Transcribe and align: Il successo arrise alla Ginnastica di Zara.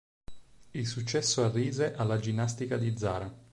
Il 0.73 0.87
successo 0.87 1.43
arrise 1.43 1.93
alla 1.93 2.17
Ginnastica 2.17 2.75
di 2.75 2.97
Zara. 2.97 3.31